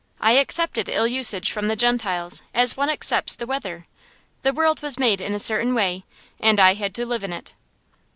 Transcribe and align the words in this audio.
I 0.19 0.31
accepted 0.31 0.89
ill 0.89 1.05
usage 1.05 1.51
from 1.51 1.67
the 1.67 1.75
Gentiles 1.75 2.41
as 2.55 2.75
one 2.75 2.89
accepts 2.89 3.35
the 3.35 3.45
weather. 3.45 3.85
The 4.41 4.51
world 4.51 4.81
was 4.81 4.97
made 4.97 5.21
in 5.21 5.35
a 5.35 5.39
certain 5.39 5.75
way, 5.75 6.05
and 6.39 6.59
I 6.59 6.73
had 6.73 6.95
to 6.95 7.05
live 7.05 7.23
in 7.23 7.31
it. 7.31 7.53